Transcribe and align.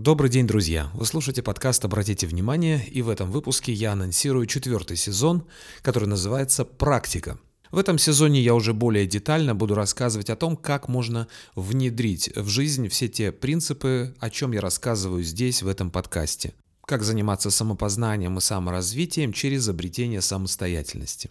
Добрый 0.00 0.30
день, 0.30 0.46
друзья! 0.46 0.92
Вы 0.94 1.06
слушаете 1.06 1.42
подкаст 1.42 1.84
«Обратите 1.84 2.28
внимание», 2.28 2.86
и 2.86 3.02
в 3.02 3.08
этом 3.08 3.32
выпуске 3.32 3.72
я 3.72 3.94
анонсирую 3.94 4.46
четвертый 4.46 4.96
сезон, 4.96 5.44
который 5.82 6.08
называется 6.08 6.64
«Практика». 6.64 7.40
В 7.72 7.78
этом 7.78 7.98
сезоне 7.98 8.40
я 8.40 8.54
уже 8.54 8.74
более 8.74 9.08
детально 9.08 9.56
буду 9.56 9.74
рассказывать 9.74 10.30
о 10.30 10.36
том, 10.36 10.56
как 10.56 10.86
можно 10.86 11.26
внедрить 11.56 12.30
в 12.36 12.46
жизнь 12.46 12.88
все 12.88 13.08
те 13.08 13.32
принципы, 13.32 14.14
о 14.20 14.30
чем 14.30 14.52
я 14.52 14.60
рассказываю 14.60 15.24
здесь, 15.24 15.64
в 15.64 15.68
этом 15.68 15.90
подкасте. 15.90 16.54
Как 16.86 17.02
заниматься 17.02 17.50
самопознанием 17.50 18.38
и 18.38 18.40
саморазвитием 18.40 19.32
через 19.32 19.68
обретение 19.68 20.20
самостоятельности. 20.20 21.28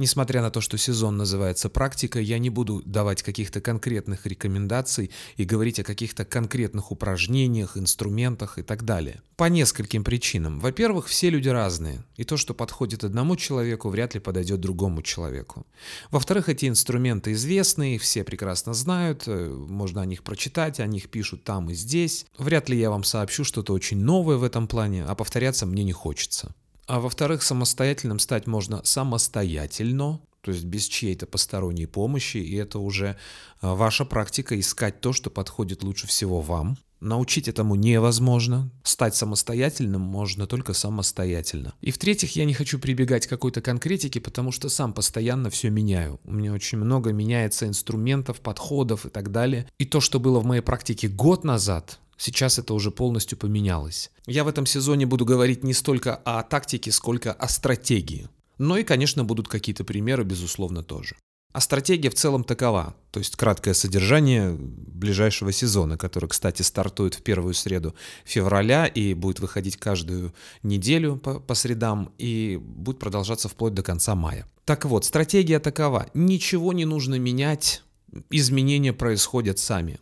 Несмотря 0.00 0.40
на 0.40 0.50
то, 0.50 0.62
что 0.62 0.78
сезон 0.78 1.18
называется 1.18 1.68
«Практика», 1.68 2.20
я 2.20 2.38
не 2.38 2.48
буду 2.48 2.80
давать 2.86 3.22
каких-то 3.22 3.60
конкретных 3.60 4.24
рекомендаций 4.24 5.10
и 5.36 5.44
говорить 5.44 5.78
о 5.78 5.84
каких-то 5.84 6.24
конкретных 6.24 6.90
упражнениях, 6.90 7.76
инструментах 7.76 8.58
и 8.58 8.62
так 8.62 8.86
далее. 8.86 9.20
По 9.36 9.50
нескольким 9.50 10.02
причинам. 10.02 10.58
Во-первых, 10.58 11.06
все 11.06 11.28
люди 11.28 11.50
разные, 11.50 12.02
и 12.16 12.24
то, 12.24 12.38
что 12.38 12.54
подходит 12.54 13.04
одному 13.04 13.36
человеку, 13.36 13.90
вряд 13.90 14.14
ли 14.14 14.20
подойдет 14.20 14.60
другому 14.60 15.02
человеку. 15.02 15.66
Во-вторых, 16.10 16.48
эти 16.48 16.66
инструменты 16.66 17.32
известны, 17.32 17.98
все 17.98 18.24
прекрасно 18.24 18.72
знают, 18.72 19.24
э, 19.26 19.50
можно 19.50 20.00
о 20.00 20.06
них 20.06 20.22
прочитать, 20.22 20.80
о 20.80 20.86
них 20.86 21.10
пишут 21.10 21.44
там 21.44 21.68
и 21.68 21.74
здесь. 21.74 22.24
Вряд 22.38 22.70
ли 22.70 22.78
я 22.78 22.88
вам 22.88 23.04
сообщу 23.04 23.44
что-то 23.44 23.74
очень 23.74 23.98
новое 23.98 24.38
в 24.38 24.44
этом 24.44 24.66
плане, 24.66 25.04
а 25.04 25.14
повторяться 25.14 25.66
мне 25.66 25.84
не 25.84 25.92
хочется. 25.92 26.54
А 26.90 26.98
во-вторых, 26.98 27.44
самостоятельным 27.44 28.18
стать 28.18 28.48
можно 28.48 28.82
самостоятельно, 28.82 30.20
то 30.40 30.50
есть 30.50 30.64
без 30.64 30.88
чьей-то 30.88 31.24
посторонней 31.24 31.86
помощи, 31.86 32.38
и 32.38 32.56
это 32.56 32.80
уже 32.80 33.16
а, 33.60 33.76
ваша 33.76 34.04
практика 34.04 34.58
искать 34.58 35.00
то, 35.00 35.12
что 35.12 35.30
подходит 35.30 35.84
лучше 35.84 36.08
всего 36.08 36.40
вам. 36.40 36.78
Научить 36.98 37.46
этому 37.46 37.76
невозможно. 37.76 38.72
Стать 38.82 39.14
самостоятельным 39.14 40.00
можно 40.00 40.48
только 40.48 40.72
самостоятельно. 40.72 41.74
И 41.80 41.92
в-третьих, 41.92 42.34
я 42.34 42.44
не 42.44 42.54
хочу 42.54 42.80
прибегать 42.80 43.28
к 43.28 43.30
какой-то 43.30 43.62
конкретике, 43.62 44.20
потому 44.20 44.50
что 44.50 44.68
сам 44.68 44.92
постоянно 44.92 45.48
все 45.48 45.70
меняю. 45.70 46.18
У 46.24 46.32
меня 46.32 46.52
очень 46.52 46.78
много 46.78 47.12
меняется 47.12 47.68
инструментов, 47.68 48.40
подходов 48.40 49.06
и 49.06 49.10
так 49.10 49.30
далее. 49.30 49.68
И 49.78 49.84
то, 49.84 50.00
что 50.00 50.18
было 50.18 50.40
в 50.40 50.44
моей 50.44 50.60
практике 50.60 51.06
год 51.06 51.44
назад, 51.44 52.00
Сейчас 52.20 52.58
это 52.58 52.74
уже 52.74 52.90
полностью 52.90 53.38
поменялось. 53.38 54.10
Я 54.26 54.44
в 54.44 54.48
этом 54.48 54.66
сезоне 54.66 55.06
буду 55.06 55.24
говорить 55.24 55.64
не 55.64 55.72
столько 55.72 56.16
о 56.16 56.42
тактике, 56.42 56.92
сколько 56.92 57.32
о 57.32 57.48
стратегии. 57.48 58.28
Но 58.58 58.76
и, 58.76 58.82
конечно, 58.82 59.24
будут 59.24 59.48
какие-то 59.48 59.84
примеры, 59.84 60.22
безусловно, 60.22 60.82
тоже. 60.82 61.16
А 61.54 61.62
стратегия 61.62 62.10
в 62.10 62.14
целом 62.14 62.44
такова, 62.44 62.94
то 63.10 63.20
есть 63.20 63.36
краткое 63.36 63.72
содержание 63.72 64.54
ближайшего 64.54 65.50
сезона, 65.50 65.96
который, 65.96 66.28
кстати, 66.28 66.60
стартует 66.60 67.14
в 67.14 67.22
первую 67.22 67.54
среду 67.54 67.94
февраля 68.26 68.84
и 68.84 69.14
будет 69.14 69.40
выходить 69.40 69.78
каждую 69.78 70.34
неделю 70.62 71.16
по, 71.16 71.40
по 71.40 71.54
средам 71.54 72.12
и 72.18 72.60
будет 72.62 72.98
продолжаться 72.98 73.48
вплоть 73.48 73.72
до 73.72 73.82
конца 73.82 74.14
мая. 74.14 74.46
Так 74.66 74.84
вот, 74.84 75.06
стратегия 75.06 75.58
такова. 75.58 76.10
Ничего 76.12 76.74
не 76.74 76.84
нужно 76.84 77.14
менять, 77.14 77.82
изменения 78.28 78.92
происходят 78.92 79.58
сами. 79.58 79.98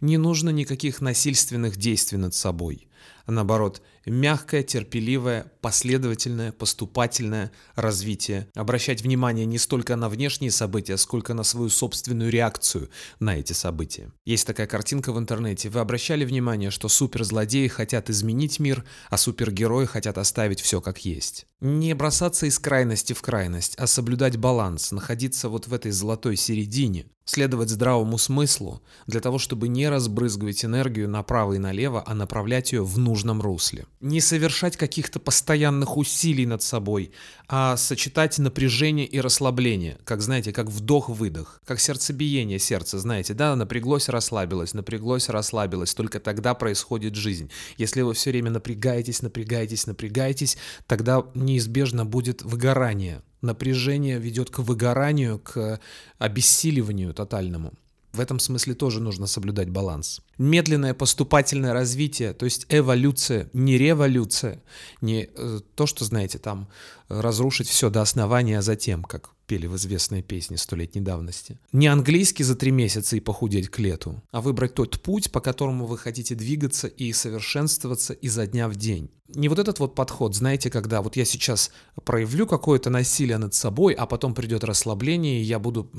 Не 0.00 0.18
нужно 0.18 0.50
никаких 0.50 1.00
насильственных 1.00 1.76
действий 1.76 2.18
над 2.18 2.34
собой, 2.34 2.86
а 3.26 3.32
наоборот, 3.32 3.80
мягкое, 4.06 4.62
терпеливое, 4.62 5.50
последовательное, 5.60 6.52
поступательное 6.52 7.52
развитие. 7.74 8.48
Обращать 8.54 9.02
внимание 9.02 9.46
не 9.46 9.58
столько 9.58 9.96
на 9.96 10.08
внешние 10.08 10.50
события, 10.50 10.96
сколько 10.96 11.34
на 11.34 11.42
свою 11.42 11.70
собственную 11.70 12.30
реакцию 12.30 12.90
на 13.20 13.36
эти 13.36 13.52
события. 13.52 14.12
Есть 14.24 14.46
такая 14.46 14.66
картинка 14.66 15.12
в 15.12 15.18
интернете. 15.18 15.70
Вы 15.70 15.80
обращали 15.80 16.24
внимание, 16.24 16.70
что 16.70 16.88
суперзлодеи 16.88 17.68
хотят 17.68 18.10
изменить 18.10 18.60
мир, 18.60 18.84
а 19.08 19.16
супергерои 19.16 19.86
хотят 19.86 20.18
оставить 20.18 20.60
все 20.60 20.80
как 20.80 21.04
есть. 21.04 21.46
Не 21.60 21.94
бросаться 21.94 22.46
из 22.46 22.58
крайности 22.58 23.14
в 23.14 23.22
крайность, 23.22 23.74
а 23.76 23.86
соблюдать 23.86 24.36
баланс, 24.36 24.92
находиться 24.92 25.48
вот 25.48 25.66
в 25.66 25.72
этой 25.72 25.92
золотой 25.92 26.36
середине, 26.36 27.06
следовать 27.24 27.70
здравому 27.70 28.18
смыслу 28.18 28.82
для 29.06 29.20
того, 29.20 29.38
чтобы 29.38 29.68
не 29.68 29.88
разбрызгивать 29.88 30.64
энергию 30.64 31.08
направо 31.08 31.54
и 31.54 31.58
налево, 31.58 32.02
а 32.06 32.14
направлять 32.14 32.72
ее 32.72 32.84
в 32.84 32.93
нужном 32.98 33.40
русле. 33.40 33.86
Не 34.00 34.20
совершать 34.20 34.76
каких-то 34.76 35.18
постоянных 35.18 35.96
усилий 35.96 36.46
над 36.46 36.62
собой, 36.62 37.12
а 37.48 37.76
сочетать 37.76 38.38
напряжение 38.38 39.06
и 39.06 39.20
расслабление, 39.20 39.98
как, 40.04 40.22
знаете, 40.22 40.52
как 40.52 40.68
вдох-выдох, 40.68 41.60
как 41.66 41.80
сердцебиение 41.80 42.58
сердца, 42.58 42.98
знаете, 42.98 43.34
да, 43.34 43.54
напряглось, 43.56 44.08
расслабилось, 44.08 44.74
напряглось, 44.74 45.28
расслабилось, 45.28 45.94
только 45.94 46.20
тогда 46.20 46.54
происходит 46.54 47.14
жизнь. 47.14 47.50
Если 47.76 48.02
вы 48.02 48.14
все 48.14 48.30
время 48.30 48.50
напрягаетесь, 48.50 49.22
напрягаетесь, 49.22 49.86
напрягаетесь, 49.86 50.56
тогда 50.86 51.24
неизбежно 51.34 52.04
будет 52.04 52.42
выгорание. 52.42 53.22
Напряжение 53.42 54.18
ведет 54.18 54.48
к 54.48 54.60
выгоранию, 54.60 55.38
к 55.38 55.78
обессиливанию 56.18 57.12
тотальному. 57.12 57.74
В 58.14 58.20
этом 58.20 58.38
смысле 58.38 58.74
тоже 58.74 59.00
нужно 59.00 59.26
соблюдать 59.26 59.70
баланс. 59.70 60.20
Медленное 60.38 60.94
поступательное 60.94 61.72
развитие, 61.72 62.32
то 62.32 62.44
есть 62.44 62.64
эволюция, 62.68 63.50
не 63.52 63.76
революция, 63.76 64.62
не 65.00 65.28
э, 65.34 65.60
то, 65.74 65.86
что, 65.86 66.04
знаете, 66.04 66.38
там 66.38 66.68
разрушить 67.08 67.66
все 67.66 67.90
до 67.90 68.02
основания, 68.02 68.58
а 68.58 68.62
затем, 68.62 69.02
как 69.02 69.30
пели 69.48 69.66
в 69.66 69.74
известной 69.74 70.22
песне 70.22 70.56
столетней 70.58 71.00
давности. 71.00 71.58
Не 71.72 71.88
английский 71.88 72.44
за 72.44 72.54
три 72.54 72.70
месяца 72.70 73.16
и 73.16 73.20
похудеть 73.20 73.68
к 73.68 73.80
лету, 73.80 74.22
а 74.30 74.40
выбрать 74.40 74.74
тот 74.74 75.02
путь, 75.02 75.32
по 75.32 75.40
которому 75.40 75.86
вы 75.86 75.98
хотите 75.98 76.36
двигаться 76.36 76.86
и 76.86 77.12
совершенствоваться 77.12 78.12
изо 78.12 78.46
дня 78.46 78.68
в 78.68 78.76
день. 78.76 79.10
Не 79.34 79.48
вот 79.48 79.58
этот 79.58 79.80
вот 79.80 79.96
подход, 79.96 80.36
знаете, 80.36 80.70
когда 80.70 81.02
вот 81.02 81.16
я 81.16 81.24
сейчас 81.24 81.72
проявлю 82.04 82.46
какое-то 82.46 82.90
насилие 82.90 83.38
над 83.38 83.54
собой, 83.54 83.92
а 83.94 84.06
потом 84.06 84.34
придет 84.34 84.62
расслабление, 84.62 85.40
и 85.40 85.44
я 85.44 85.58
буду 85.58 85.90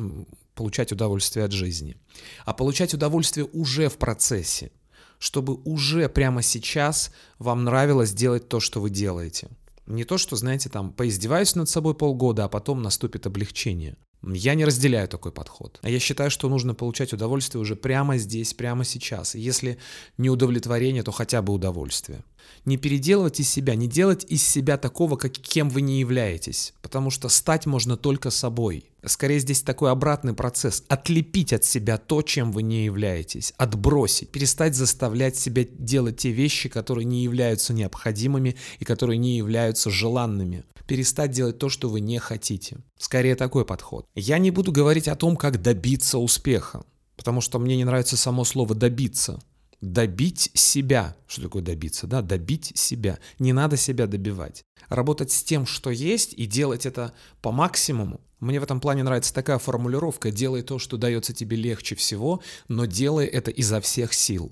получать 0.55 0.91
удовольствие 0.91 1.45
от 1.45 1.51
жизни. 1.51 1.97
А 2.45 2.53
получать 2.53 2.93
удовольствие 2.93 3.45
уже 3.53 3.89
в 3.89 3.97
процессе, 3.97 4.71
чтобы 5.19 5.55
уже 5.65 6.09
прямо 6.09 6.41
сейчас 6.41 7.11
вам 7.39 7.63
нравилось 7.63 8.13
делать 8.13 8.47
то, 8.47 8.59
что 8.59 8.81
вы 8.81 8.89
делаете. 8.89 9.49
Не 9.85 10.03
то, 10.03 10.17
что, 10.17 10.35
знаете, 10.35 10.69
там, 10.69 10.91
поиздеваюсь 10.91 11.55
над 11.55 11.69
собой 11.69 11.93
полгода, 11.93 12.45
а 12.45 12.49
потом 12.49 12.81
наступит 12.81 13.27
облегчение. 13.27 13.97
Я 14.23 14.55
не 14.55 14.65
разделяю 14.65 15.07
такой 15.07 15.31
подход. 15.31 15.79
А 15.81 15.89
я 15.89 15.99
считаю, 15.99 16.31
что 16.31 16.49
нужно 16.49 16.73
получать 16.73 17.13
удовольствие 17.13 17.61
уже 17.61 17.75
прямо 17.75 18.17
здесь, 18.17 18.53
прямо 18.53 18.83
сейчас. 18.83 19.35
если 19.35 19.77
не 20.17 20.29
удовлетворение, 20.29 21.03
то 21.03 21.11
хотя 21.11 21.41
бы 21.41 21.53
удовольствие. 21.53 22.23
Не 22.65 22.77
переделывать 22.77 23.39
из 23.39 23.49
себя, 23.49 23.75
не 23.75 23.87
делать 23.87 24.25
из 24.27 24.43
себя 24.43 24.77
такого, 24.77 25.15
как, 25.15 25.33
кем 25.33 25.69
вы 25.69 25.81
не 25.81 25.99
являетесь. 25.99 26.73
Потому 26.81 27.11
что 27.11 27.29
стать 27.29 27.65
можно 27.65 27.97
только 27.97 28.31
собой. 28.31 28.85
Скорее 29.05 29.39
здесь 29.39 29.61
такой 29.61 29.91
обратный 29.91 30.33
процесс. 30.33 30.83
Отлепить 30.87 31.53
от 31.53 31.63
себя 31.63 31.97
то, 31.97 32.23
чем 32.23 32.51
вы 32.51 32.63
не 32.63 32.85
являетесь. 32.85 33.53
Отбросить. 33.57 34.31
Перестать 34.31 34.75
заставлять 34.75 35.35
себя 35.35 35.65
делать 35.65 36.17
те 36.17 36.31
вещи, 36.31 36.69
которые 36.69 37.05
не 37.05 37.23
являются 37.23 37.73
необходимыми 37.73 38.55
и 38.79 38.85
которые 38.85 39.17
не 39.17 39.37
являются 39.37 39.91
желанными. 39.91 40.63
Перестать 40.87 41.31
делать 41.31 41.57
то, 41.57 41.69
что 41.69 41.89
вы 41.89 41.99
не 41.99 42.19
хотите. 42.19 42.77
Скорее 42.97 43.35
такой 43.35 43.65
подход. 43.65 44.05
Я 44.15 44.37
не 44.37 44.51
буду 44.51 44.71
говорить 44.71 45.07
о 45.07 45.15
том, 45.15 45.35
как 45.35 45.61
добиться 45.61 46.17
успеха. 46.17 46.83
Потому 47.15 47.41
что 47.41 47.59
мне 47.59 47.75
не 47.75 47.85
нравится 47.85 48.17
само 48.17 48.43
слово 48.43 48.75
«добиться» 48.75 49.39
добить 49.81 50.51
себя. 50.53 51.15
Что 51.27 51.43
такое 51.43 51.61
добиться? 51.61 52.07
Да, 52.07 52.21
добить 52.21 52.71
себя. 52.75 53.19
Не 53.39 53.53
надо 53.53 53.77
себя 53.77 54.07
добивать. 54.07 54.63
Работать 54.89 55.31
с 55.31 55.43
тем, 55.43 55.65
что 55.65 55.89
есть, 55.89 56.33
и 56.33 56.45
делать 56.45 56.85
это 56.85 57.13
по 57.41 57.51
максимуму. 57.51 58.21
Мне 58.39 58.59
в 58.59 58.63
этом 58.63 58.79
плане 58.79 59.03
нравится 59.03 59.33
такая 59.33 59.57
формулировка 59.57 60.31
«делай 60.31 60.61
то, 60.61 60.77
что 60.77 60.97
дается 60.97 61.33
тебе 61.33 61.57
легче 61.57 61.95
всего, 61.95 62.41
но 62.67 62.85
делай 62.85 63.25
это 63.25 63.51
изо 63.51 63.79
всех 63.81 64.13
сил». 64.13 64.51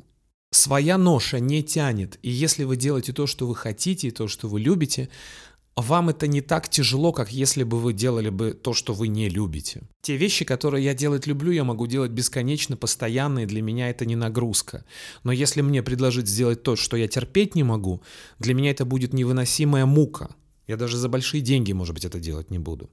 Своя 0.52 0.98
ноша 1.00 1.40
не 1.40 1.64
тянет, 1.64 2.20
и 2.22 2.30
если 2.30 2.64
вы 2.64 2.78
делаете 2.78 3.12
то, 3.12 3.26
что 3.26 3.48
вы 3.48 3.56
хотите, 3.56 4.08
и 4.08 4.12
то, 4.12 4.28
что 4.28 4.48
вы 4.48 4.60
любите, 4.60 5.10
вам 5.76 6.10
это 6.10 6.28
не 6.28 6.42
так 6.42 6.70
тяжело, 6.70 7.12
как 7.12 7.32
если 7.32 7.64
бы 7.64 7.80
вы 7.80 7.94
делали 7.94 8.30
бы 8.30 8.52
то, 8.52 8.74
что 8.74 8.94
вы 8.94 9.08
не 9.08 9.30
любите. 9.30 9.82
Те 10.02 10.18
вещи, 10.18 10.46
которые 10.46 10.86
я 10.86 10.94
делать 10.94 11.28
люблю, 11.28 11.52
я 11.52 11.64
могу 11.64 11.88
делать 11.88 12.12
бесконечно, 12.12 12.78
постоянно, 12.78 13.40
и 13.40 13.46
для 13.46 13.62
меня 13.62 13.90
это 13.90 14.06
не 14.06 14.16
нагрузка. 14.16 14.86
Но 15.24 15.32
если 15.32 15.62
мне 15.62 15.82
предложить 15.82 16.28
сделать 16.28 16.64
то, 16.64 16.76
что 16.76 16.98
я 16.98 17.08
терпеть 17.08 17.56
не 17.56 17.64
могу, 17.64 18.02
для 18.40 18.54
меня 18.54 18.72
это 18.72 18.86
будет 18.86 19.14
невыносимая 19.14 19.86
мука. 19.86 20.36
Я 20.68 20.78
даже 20.78 20.98
за 20.98 21.10
большие 21.10 21.42
деньги, 21.42 21.74
может 21.74 21.94
быть, 21.96 22.06
это 22.06 22.20
делать 22.20 22.52
не 22.52 22.60
буду. 22.60 22.90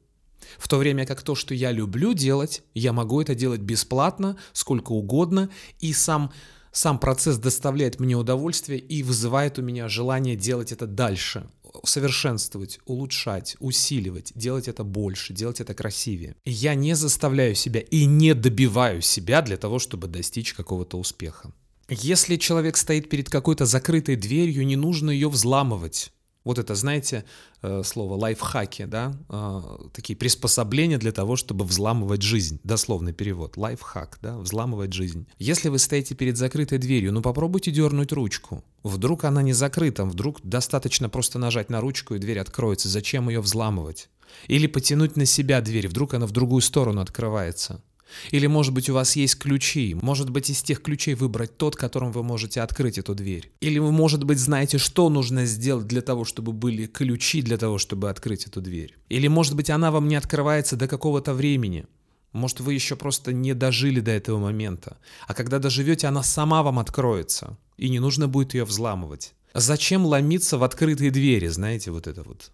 В 0.59 0.69
то 0.69 0.79
время 0.79 1.07
как 1.07 1.23
то, 1.23 1.35
что 1.35 1.55
я 1.55 1.71
люблю 1.71 2.15
делать, 2.15 2.63
я 2.75 2.93
могу 2.93 3.21
это 3.21 3.35
делать 3.35 3.61
бесплатно, 3.61 4.37
сколько 4.53 4.93
угодно, 4.93 5.51
и 5.81 5.93
сам 5.93 6.33
сам 6.73 6.99
процесс 6.99 7.37
доставляет 7.37 7.99
мне 7.99 8.15
удовольствие 8.15 8.79
и 8.79 9.03
вызывает 9.03 9.59
у 9.59 9.63
меня 9.63 9.89
желание 9.89 10.37
делать 10.37 10.73
это 10.73 10.87
дальше, 10.87 11.49
совершенствовать, 11.85 12.79
улучшать, 12.85 13.57
усиливать, 13.61 14.33
делать 14.35 14.69
это 14.69 14.85
больше, 14.85 15.33
делать 15.33 15.61
это 15.61 15.75
красивее. 15.75 16.37
Я 16.45 16.75
не 16.75 16.95
заставляю 16.95 17.55
себя 17.55 17.81
и 17.81 18.05
не 18.05 18.35
добиваю 18.35 19.03
себя 19.03 19.43
для 19.43 19.57
того, 19.57 19.79
чтобы 19.79 20.09
достичь 20.09 20.53
какого-то 20.55 20.99
успеха. 20.99 21.53
Если 21.89 22.37
человек 22.37 22.77
стоит 22.77 23.09
перед 23.09 23.29
какой-то 23.29 23.67
закрытой 23.67 24.15
дверью, 24.15 24.65
не 24.65 24.77
нужно 24.77 25.11
ее 25.11 25.29
взламывать. 25.29 26.13
Вот 26.43 26.59
это, 26.59 26.75
знаете, 26.75 27.25
э, 27.61 27.83
слово 27.85 28.15
лайфхаки, 28.15 28.87
да, 28.87 29.15
э, 29.29 29.61
такие 29.93 30.17
приспособления 30.17 30.97
для 30.97 31.13
того, 31.13 31.37
чтобы 31.37 31.67
взламывать 31.67 32.23
жизнь, 32.23 32.61
дословный 32.65 33.13
перевод, 33.13 33.59
лайфхак, 33.59 34.19
да, 34.23 34.39
взламывать 34.39 34.95
жизнь. 34.95 35.27
Если 35.39 35.69
вы 35.69 35.79
стоите 35.79 36.15
перед 36.15 36.39
закрытой 36.39 36.79
дверью, 36.79 37.13
ну 37.13 37.21
попробуйте 37.21 37.71
дернуть 37.71 38.13
ручку. 38.13 38.65
Вдруг 38.83 39.25
она 39.25 39.43
не 39.43 39.53
закрыта, 39.53 40.05
вдруг 40.07 40.41
достаточно 40.43 41.11
просто 41.11 41.39
нажать 41.39 41.69
на 41.69 41.83
ручку 41.83 42.15
и 42.15 42.19
дверь 42.19 42.39
откроется. 42.39 42.89
Зачем 42.89 43.29
ее 43.29 43.41
взламывать? 43.41 44.09
Или 44.47 44.67
потянуть 44.67 45.17
на 45.17 45.27
себя 45.27 45.61
дверь, 45.61 45.89
вдруг 45.89 46.15
она 46.15 46.27
в 46.27 46.31
другую 46.31 46.63
сторону 46.63 47.03
открывается. 47.03 47.83
Или, 48.31 48.47
может 48.47 48.73
быть, 48.73 48.89
у 48.89 48.95
вас 48.95 49.17
есть 49.17 49.39
ключи. 49.39 49.97
Может 50.01 50.31
быть, 50.31 50.51
из 50.51 50.63
тех 50.63 50.83
ключей 50.83 51.15
выбрать 51.15 51.57
тот, 51.57 51.77
которым 51.77 52.13
вы 52.13 52.23
можете 52.23 52.61
открыть 52.61 52.99
эту 52.99 53.15
дверь. 53.15 53.51
Или 53.61 53.79
вы, 53.79 53.93
может 53.93 54.25
быть, 54.25 54.39
знаете, 54.39 54.79
что 54.79 55.09
нужно 55.09 55.47
сделать 55.47 55.87
для 55.87 56.03
того, 56.03 56.25
чтобы 56.25 56.53
были 56.53 56.87
ключи 56.87 57.43
для 57.43 57.57
того, 57.57 57.79
чтобы 57.79 58.11
открыть 58.11 58.47
эту 58.47 58.61
дверь. 58.61 58.97
Или, 59.09 59.29
может 59.29 59.55
быть, 59.55 59.71
она 59.71 59.91
вам 59.91 60.09
не 60.09 60.17
открывается 60.17 60.77
до 60.77 60.89
какого-то 60.89 61.35
времени. 61.35 61.87
Может, 62.33 62.61
вы 62.61 62.75
еще 62.75 62.97
просто 62.97 63.33
не 63.33 63.55
дожили 63.55 64.01
до 64.01 64.13
этого 64.13 64.39
момента. 64.39 64.99
А 65.27 65.35
когда 65.35 65.59
доживете, 65.59 66.07
она 66.07 66.23
сама 66.23 66.63
вам 66.63 66.79
откроется. 66.79 67.59
И 67.77 67.89
не 67.89 67.99
нужно 67.99 68.29
будет 68.29 68.55
ее 68.55 68.65
взламывать. 68.65 69.35
Зачем 69.55 70.07
ломиться 70.07 70.59
в 70.59 70.63
открытые 70.63 71.11
двери, 71.11 71.49
знаете, 71.49 71.91
вот 71.91 72.07
это 72.07 72.23
вот. 72.23 72.53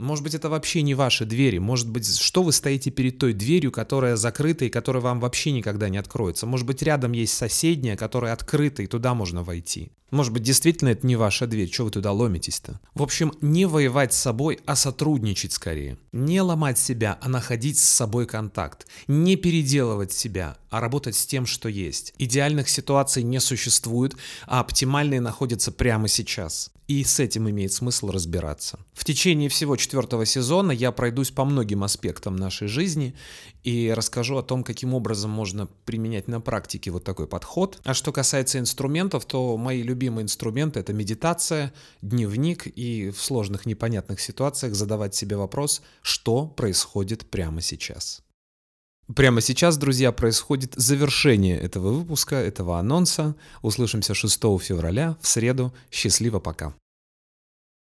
Может 0.00 0.24
быть, 0.24 0.34
это 0.34 0.48
вообще 0.48 0.80
не 0.80 0.94
ваши 0.94 1.26
двери. 1.26 1.58
Может 1.58 1.90
быть, 1.90 2.18
что 2.18 2.42
вы 2.42 2.52
стоите 2.52 2.90
перед 2.90 3.18
той 3.18 3.34
дверью, 3.34 3.70
которая 3.70 4.16
закрыта 4.16 4.64
и 4.64 4.70
которая 4.70 5.02
вам 5.02 5.20
вообще 5.20 5.52
никогда 5.52 5.90
не 5.90 5.98
откроется. 5.98 6.46
Может 6.46 6.66
быть, 6.66 6.82
рядом 6.82 7.12
есть 7.12 7.34
соседняя, 7.34 7.96
которая 7.96 8.32
открыта, 8.32 8.82
и 8.82 8.86
туда 8.86 9.12
можно 9.12 9.42
войти. 9.42 9.92
Может 10.10 10.32
быть, 10.32 10.42
действительно 10.42 10.88
это 10.88 11.06
не 11.06 11.16
ваша 11.16 11.46
дверь, 11.46 11.70
что 11.70 11.84
вы 11.84 11.90
туда 11.90 12.12
ломитесь-то? 12.12 12.80
В 12.94 13.02
общем, 13.02 13.32
не 13.42 13.66
воевать 13.66 14.12
с 14.12 14.18
собой, 14.18 14.58
а 14.64 14.74
сотрудничать 14.74 15.52
скорее. 15.52 15.98
Не 16.12 16.40
ломать 16.40 16.78
себя, 16.78 17.18
а 17.20 17.28
находить 17.28 17.78
с 17.78 17.84
собой 17.84 18.26
контакт. 18.26 18.86
Не 19.06 19.36
переделывать 19.36 20.12
себя, 20.12 20.56
а 20.70 20.80
работать 20.80 21.14
с 21.14 21.26
тем, 21.26 21.44
что 21.44 21.68
есть. 21.68 22.14
Идеальных 22.18 22.68
ситуаций 22.68 23.22
не 23.22 23.38
существует, 23.38 24.16
а 24.46 24.60
оптимальные 24.60 25.20
находятся 25.20 25.70
прямо 25.70 26.08
сейчас. 26.08 26.72
И 26.90 27.04
с 27.04 27.20
этим 27.20 27.48
имеет 27.48 27.72
смысл 27.72 28.10
разбираться. 28.10 28.80
В 28.94 29.04
течение 29.04 29.48
всего 29.48 29.76
четвертого 29.76 30.26
сезона 30.26 30.72
я 30.72 30.90
пройдусь 30.90 31.30
по 31.30 31.44
многим 31.44 31.84
аспектам 31.84 32.34
нашей 32.34 32.66
жизни 32.66 33.14
и 33.62 33.92
расскажу 33.94 34.38
о 34.38 34.42
том, 34.42 34.64
каким 34.64 34.92
образом 34.92 35.30
можно 35.30 35.68
применять 35.84 36.26
на 36.26 36.40
практике 36.40 36.90
вот 36.90 37.04
такой 37.04 37.28
подход. 37.28 37.80
А 37.84 37.94
что 37.94 38.10
касается 38.10 38.58
инструментов, 38.58 39.24
то 39.24 39.56
мои 39.56 39.84
любимые 39.84 40.24
инструменты— 40.24 40.80
это 40.80 40.92
медитация, 40.92 41.72
дневник 42.02 42.66
и 42.66 43.10
в 43.10 43.22
сложных 43.22 43.66
непонятных 43.66 44.18
ситуациях 44.18 44.74
задавать 44.74 45.14
себе 45.14 45.36
вопрос, 45.36 45.82
что 46.02 46.48
происходит 46.48 47.30
прямо 47.30 47.60
сейчас. 47.60 48.20
Прямо 49.14 49.40
сейчас, 49.40 49.76
друзья, 49.76 50.10
происходит 50.10 50.74
завершение 50.74 51.56
этого 51.56 51.92
выпуска, 51.92 52.34
этого 52.34 52.80
анонса. 52.80 53.36
Услышимся 53.62 54.12
6 54.14 54.40
февраля 54.60 55.16
в 55.20 55.28
среду. 55.28 55.72
Счастливо, 55.92 56.40
пока. 56.40 56.74